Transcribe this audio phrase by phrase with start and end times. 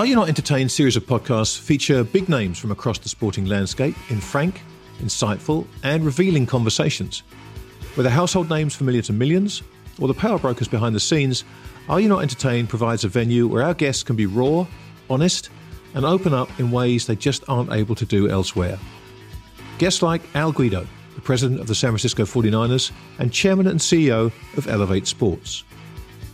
[0.00, 3.94] Are You Not Entertained series of podcasts feature big names from across the sporting landscape
[4.08, 4.62] in frank,
[4.98, 7.22] insightful, and revealing conversations.
[7.96, 9.62] Whether household names familiar to millions
[10.00, 11.44] or the power brokers behind the scenes,
[11.90, 14.66] Are You Not Entertained provides a venue where our guests can be raw,
[15.10, 15.50] honest,
[15.92, 18.78] and open up in ways they just aren't able to do elsewhere.
[19.76, 24.32] Guests like Al Guido, the president of the San Francisco 49ers and chairman and CEO
[24.56, 25.62] of Elevate Sports.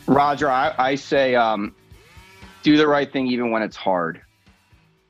[0.06, 1.74] Roger, I, I say um,
[2.66, 4.20] do the right thing even when it's hard.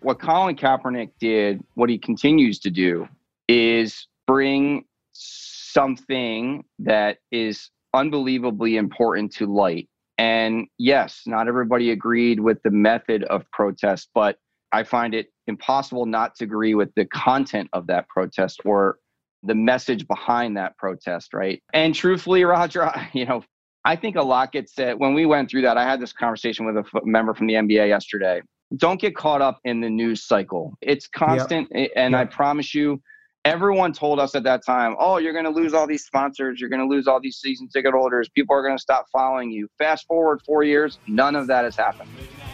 [0.03, 3.09] What Colin Kaepernick did, what he continues to do,
[3.49, 9.89] is bring something that is unbelievably important to light.
[10.19, 14.37] And yes, not everybody agreed with the method of protest, but
[14.73, 18.99] I find it impossible not to agree with the content of that protest or
[19.43, 21.63] the message behind that protest, right?
[21.73, 23.43] And truthfully, Roger, you know,
[23.87, 25.79] I think a lot gets said when we went through that.
[25.79, 28.43] I had this conversation with a f- member from the NBA yesterday.
[28.77, 30.77] Don't get caught up in the news cycle.
[30.81, 31.93] It's constant, yep.
[31.95, 32.21] and yep.
[32.21, 33.01] I promise you,
[33.45, 36.61] everyone told us at that time, "Oh, you're going to lose all these sponsors.
[36.61, 38.29] You're going to lose all these season ticket holders.
[38.29, 41.77] People are going to stop following you." Fast forward four years, none of that has
[41.77, 42.11] happened.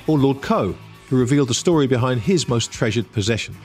[0.06, 0.76] Or Lord Coe,
[1.08, 3.56] who revealed the story behind his most treasured possession.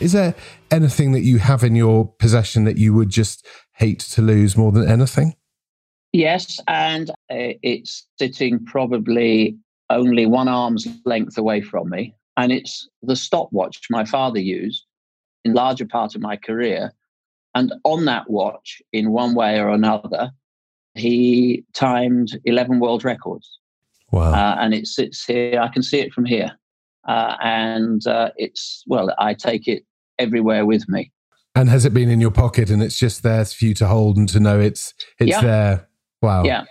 [0.00, 0.34] Is there
[0.72, 4.72] anything that you have in your possession that you would just hate to lose more
[4.72, 5.36] than anything?
[6.12, 9.56] Yes, and uh, it's sitting probably
[9.90, 12.14] only one arm's length away from me.
[12.36, 14.84] And it's the stopwatch my father used
[15.44, 16.92] in larger part of my career.
[17.54, 20.30] And on that watch, in one way or another,
[20.94, 23.58] he timed 11 world records.
[24.12, 24.32] Wow.
[24.32, 25.60] Uh, and it sits here.
[25.60, 26.52] I can see it from here.
[27.06, 29.84] Uh, and uh, it's, well, I take it
[30.18, 31.10] everywhere with me.
[31.54, 34.16] And has it been in your pocket and it's just there for you to hold
[34.16, 35.40] and to know it's it's yeah.
[35.40, 35.88] there
[36.22, 36.44] Wow.
[36.44, 36.64] Yeah.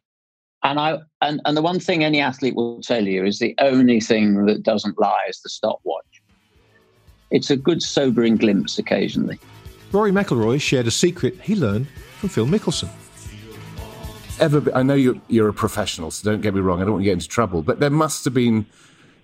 [0.63, 4.01] And I and, and the one thing any athlete will tell you is the only
[4.01, 6.05] thing that doesn't lie is the stopwatch.
[7.31, 9.39] It's a good sobering glimpse occasionally.
[9.91, 12.89] Rory McIlroy shared a secret he learned from Phil Mickelson.
[14.39, 16.81] Ever, I know you're, you're a professional, so don't get me wrong.
[16.81, 18.65] I don't want to get into trouble, but there must have been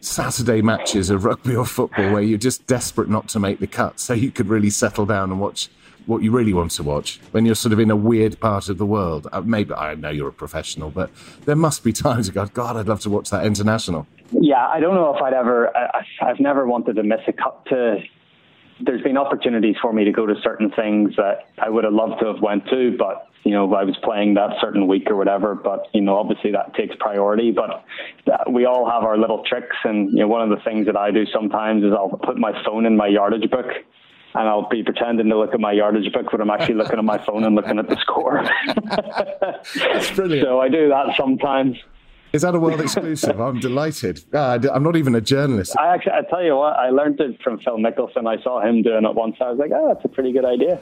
[0.01, 3.99] Saturday matches of rugby or football where you're just desperate not to make the cut,
[3.99, 5.69] so you could really settle down and watch
[6.05, 8.77] what you really want to watch when you're sort of in a weird part of
[8.77, 9.27] the world.
[9.31, 11.09] Uh, maybe I know you're a professional, but
[11.45, 14.07] there must be times you go, God, I'd love to watch that international.
[14.31, 15.75] Yeah, I don't know if I'd ever.
[15.75, 17.97] I, I've never wanted to miss a cut to.
[18.81, 22.19] There's been opportunities for me to go to certain things that I would have loved
[22.19, 25.53] to have went to, but you know, I was playing that certain week or whatever.
[25.55, 27.51] But you know, obviously that takes priority.
[27.51, 27.85] But
[28.51, 31.11] we all have our little tricks, and you know, one of the things that I
[31.11, 33.67] do sometimes is I'll put my phone in my yardage book
[34.35, 37.05] and I'll be pretending to look at my yardage book when I'm actually looking at
[37.05, 38.43] my phone and looking at the score.
[39.75, 40.45] That's brilliant.
[40.45, 41.77] So I do that sometimes.
[42.33, 43.39] Is that a world exclusive?
[43.39, 44.21] I'm delighted.
[44.33, 45.77] Uh, I'm not even a journalist.
[45.79, 48.27] I actually, I tell you what, I learned it from Phil Mickelson.
[48.27, 49.37] I saw him doing it once.
[49.39, 50.81] I was like, oh, that's a pretty good idea.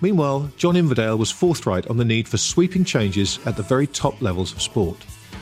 [0.00, 4.22] Meanwhile, John Inverdale was forthright on the need for sweeping changes at the very top
[4.22, 4.96] levels of sport.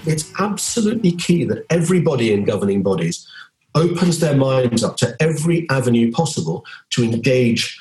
[0.06, 3.28] It's absolutely key that everybody in governing bodies
[3.75, 7.81] opens their minds up to every avenue possible to engage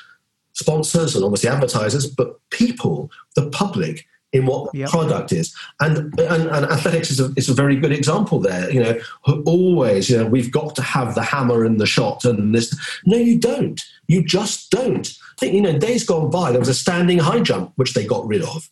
[0.52, 4.90] sponsors and obviously advertisers, but people, the public, in what the yep.
[4.90, 5.54] product is.
[5.80, 8.70] And, and, and athletics is a, is a very good example there.
[8.70, 9.00] You know,
[9.46, 12.76] always, you know, we've got to have the hammer and the shot and this.
[13.06, 13.80] No, you don't.
[14.06, 15.08] You just don't.
[15.08, 18.04] I think, you know, days gone by, there was a standing high jump, which they
[18.04, 18.68] got rid of.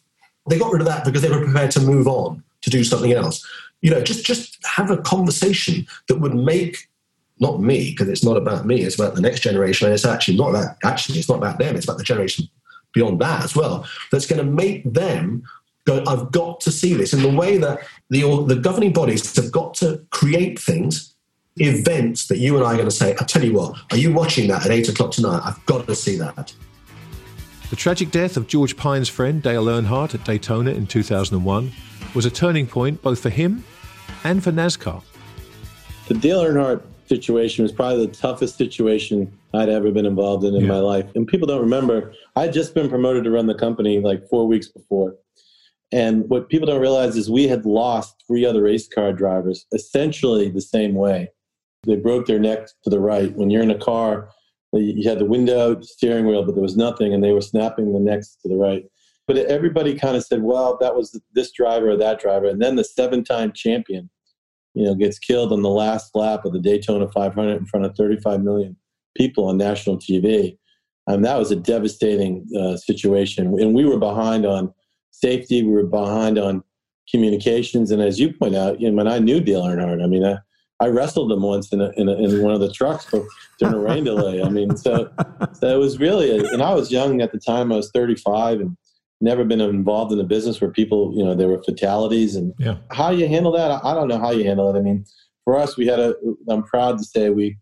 [0.49, 3.13] They got rid of that because they were prepared to move on to do something
[3.13, 3.47] else.
[3.81, 6.89] You know, just, just have a conversation that would make
[7.39, 9.87] not me, because it's not about me, it's about the next generation.
[9.87, 12.49] And it's actually not that, actually, it's not about them, it's about the generation
[12.93, 13.87] beyond that as well.
[14.11, 15.43] That's going to make them
[15.85, 17.81] go, I've got to see this in the way that
[18.11, 21.15] the, the governing bodies have got to create things,
[21.57, 24.13] events that you and I are going to say, I tell you what, are you
[24.13, 25.43] watching that at eight o'clock tonight?
[25.45, 26.55] I've got to see that.
[27.69, 31.73] The tragic death of George Pyne's friend Dale Earnhardt at Daytona in 2001
[32.15, 33.65] was a turning point both for him
[34.25, 35.03] and for NASCAR.
[36.09, 40.63] The Dale Earnhardt situation was probably the toughest situation I'd ever been involved in in
[40.63, 40.69] yeah.
[40.69, 41.07] my life.
[41.15, 44.69] And people don't remember, I'd just been promoted to run the company like four weeks
[44.69, 45.17] before.
[45.93, 50.51] And what people don't realize is we had lost three other race car drivers essentially
[50.51, 51.29] the same way.
[51.87, 53.33] They broke their neck to the right.
[53.37, 54.31] When you're in a car,
[54.73, 58.01] you had the window, steering wheel, but there was nothing, and they were snapping the
[58.01, 58.85] necks to the right.
[59.27, 62.47] But everybody kind of said, well, that was this driver or that driver.
[62.47, 64.11] And then the seven time champion,
[64.77, 67.97] you know, gets killed on the last lap of the Daytona 500 in front of
[67.97, 68.77] 35 million
[69.17, 70.59] people on national TV.
[71.07, 73.47] And that was a devastating uh, situation.
[73.59, 74.75] And we were behind on
[75.13, 76.63] safety, we were behind on
[77.11, 77.91] communications.
[77.91, 80.37] And as you point out, you know, when I knew Dale Earnhardt, I mean, I,
[80.79, 83.07] I wrestled him once in, a, in, a, in one of the trucks
[83.59, 84.43] during a rain delay.
[84.43, 85.11] I mean, so,
[85.55, 87.73] so it was really, a, and I was young at the time.
[87.73, 88.77] I was 35 and
[89.21, 92.77] never been involved in a business where people, you know, there were fatalities and yeah.
[92.91, 93.85] how you handle that.
[93.85, 94.79] I don't know how you handle it.
[94.79, 95.05] I mean,
[95.45, 96.15] for us, we had a,
[96.49, 97.57] I'm proud to say we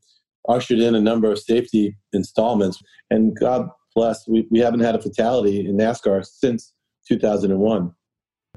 [0.49, 5.03] ushered in a number of safety installments and God bless, we, we haven't had a
[5.03, 6.73] fatality in NASCAR since
[7.09, 7.93] 2001.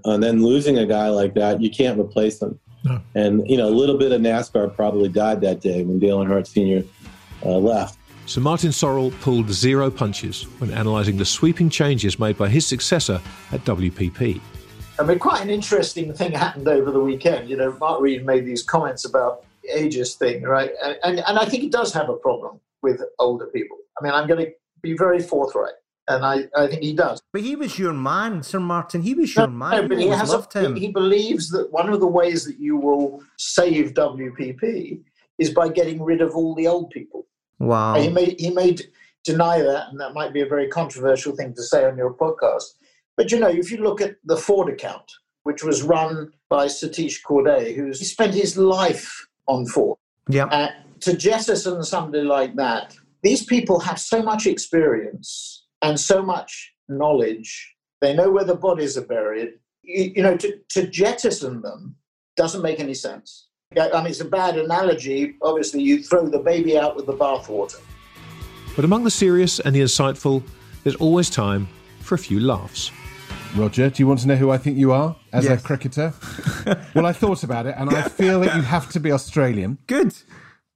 [0.05, 2.59] And then losing a guy like that, you can't replace them.
[2.83, 3.01] No.
[3.15, 6.47] And, you know, a little bit of NASCAR probably died that day when Dale Earnhardt
[6.47, 6.83] Sr.
[7.45, 7.97] Uh, left.
[8.27, 13.21] So Martin Sorrell pulled zero punches when analysing the sweeping changes made by his successor
[13.53, 14.41] at WPP.
[14.99, 17.49] I mean, quite an interesting thing happened over the weekend.
[17.49, 20.71] You know, Mark Read made these comments about the ages thing, right?
[20.83, 23.77] And, and, and I think it does have a problem with older people.
[23.97, 24.51] I mean, I'm going to
[24.81, 25.75] be very forthright
[26.09, 27.21] and I, I think he does.
[27.31, 29.03] But he was your man, Sir Martin.
[29.03, 29.71] He was your no, man.
[29.83, 30.75] No, but he has loved a, him.
[30.75, 34.99] He believes that one of the ways that you will save WPP
[35.37, 37.16] is by getting rid of all the old people.
[37.59, 37.99] Wow.
[37.99, 38.77] He may he may
[39.23, 42.75] deny that, and that might be a very controversial thing to say on your podcast.
[43.15, 45.11] But you know, if you look at the Ford account,
[45.43, 49.97] which was run by Satish Korde, who spent his life on Ford.
[50.29, 50.45] Yeah.
[50.45, 50.71] Uh,
[51.01, 57.75] to jettison somebody like that, these people have so much experience and so much knowledge.
[58.01, 59.53] They know where the bodies are buried.
[59.83, 61.95] You, you know, to, to jettison them
[62.35, 63.46] doesn't make any sense.
[63.75, 65.35] I mean, it's a bad analogy.
[65.41, 67.79] Obviously, you throw the baby out with the bathwater.
[68.75, 70.41] But among the serious and the insightful,
[70.83, 71.67] there's always time
[71.99, 72.91] for a few laughs.
[73.55, 75.59] Roger, do you want to know who I think you are as Yes.
[75.59, 76.13] a cricketer?
[76.95, 80.13] well, I thought about it, and I feel that you have to be Australian Good.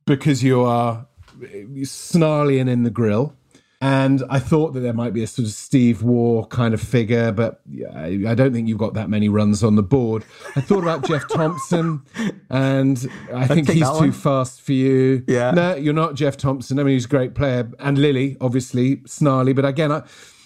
[0.06, 1.06] because you are
[1.42, 3.36] uh, snarly and in the grill.
[3.84, 7.32] And I thought that there might be a sort of Steve Waugh kind of figure,
[7.32, 7.62] but
[7.96, 10.24] I I don't think you've got that many runs on the board.
[10.56, 12.04] I thought about Jeff Thomson,
[12.52, 14.12] and I think he's too one.
[14.12, 15.24] fast for you.
[15.28, 15.50] Yeah.
[15.52, 16.78] No, you're not Jeff Thomson.
[16.78, 17.72] I mean, he's a great player.
[17.80, 19.54] And Lillee, obviously, snarly.
[19.54, 20.04] But again, I,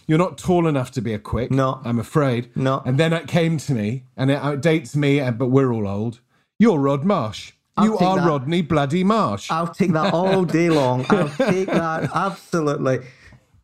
[0.07, 1.51] you're not tall enough to be a quick.
[1.51, 1.81] No.
[1.83, 2.55] I'm afraid.
[2.55, 2.81] No.
[2.85, 6.21] And then it came to me, and it outdates me, uh, but we're all old.
[6.57, 7.51] You're Rod Marsh.
[7.77, 8.27] I'll you are that.
[8.27, 9.51] Rodney Bloody Marsh.
[9.51, 11.05] I'll take that all day long.
[11.09, 12.09] I'll take that.
[12.15, 12.99] Absolutely.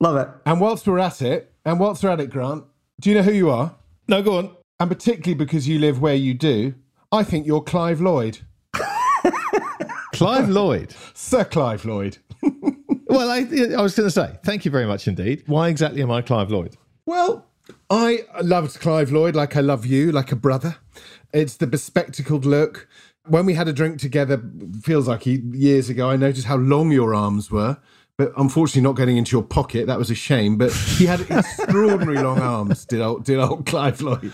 [0.01, 0.29] Love it.
[0.47, 2.63] And whilst we're at it, and whilst we're at it, Grant,
[2.99, 3.75] do you know who you are?
[4.07, 4.55] No, go on.
[4.79, 6.73] And particularly because you live where you do,
[7.11, 8.39] I think you're Clive Lloyd.
[10.13, 10.95] Clive Lloyd.
[11.13, 12.17] Sir Clive Lloyd.
[13.07, 13.39] Well, I,
[13.77, 15.43] I was going to say, thank you very much indeed.
[15.45, 16.77] Why exactly am I Clive Lloyd?
[17.05, 17.45] Well,
[17.89, 20.77] I loved Clive Lloyd like I love you, like a brother.
[21.33, 22.87] It's the bespectacled look.
[23.27, 24.41] When we had a drink together,
[24.81, 27.79] feels like years ago, I noticed how long your arms were.
[28.21, 29.87] But unfortunately, not getting into your pocket.
[29.87, 30.55] That was a shame.
[30.55, 34.31] But he had extraordinary long arms, did old, did old Clive Lloyd.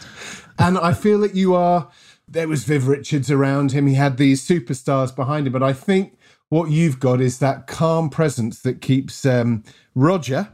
[0.59, 1.89] And I feel that you are.
[2.27, 3.87] There was Viv Richards around him.
[3.87, 5.53] He had these superstars behind him.
[5.53, 6.17] But I think
[6.49, 9.63] what you've got is that calm presence that keeps um,
[9.95, 10.49] Roger,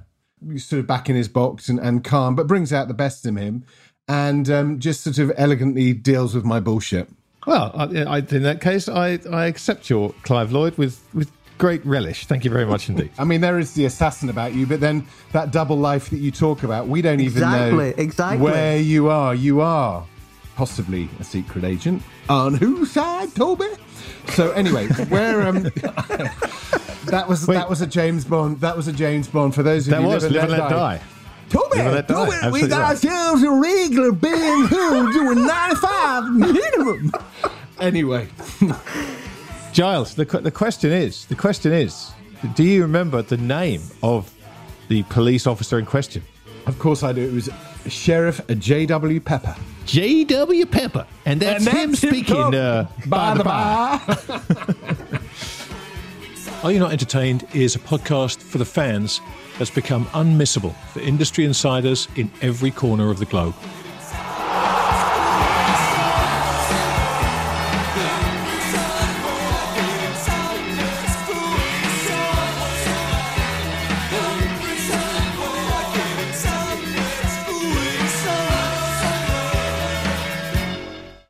[0.58, 3.36] sort of back in his box and, and calm, but brings out the best in
[3.36, 3.66] him
[4.08, 7.10] and um, just sort of elegantly deals with my bullshit.
[7.48, 11.32] Well, I, I, in that case, I, I accept your Clive Lloyd with, with
[11.64, 12.26] great relish.
[12.26, 13.10] Thank you very much indeed.
[13.18, 16.30] I mean, there is the assassin about you, but then that double life that you
[16.30, 18.44] talk about, we don't even know Exactly, exactly.
[18.44, 19.34] where you are.
[19.34, 20.06] You are
[20.58, 22.04] possibly a secret agent.
[22.28, 23.70] On whose side, Toby?
[24.28, 25.64] So anyway, where um,
[27.06, 28.60] that was that was a James Bond.
[28.60, 29.56] That was a James Bond.
[29.56, 31.02] For those of that you was live Live and Let Die.
[31.48, 32.14] Toby, Live and Die.
[32.14, 32.90] Toby, we got right.
[32.90, 37.14] ourselves a regular Ben-Hur doing 95 minimum.
[37.80, 38.28] Anyway,
[39.74, 42.12] Giles, the, the question is, the question is,
[42.56, 44.32] do you remember the name of
[44.88, 46.24] the police officer in question?
[46.66, 47.22] of course I do.
[47.22, 47.50] It was
[47.88, 49.20] Sheriff J.W.
[49.20, 49.54] Pepper.
[49.86, 50.66] J.W.
[50.68, 51.06] Pepper.
[51.26, 52.58] And that's, And him that's him speaking talking.
[52.60, 54.00] uh, by the by.
[56.64, 59.20] Are You Not Entertained is a podcast for the fans
[59.58, 63.54] that's become unmissable for industry insiders in every corner of the globe.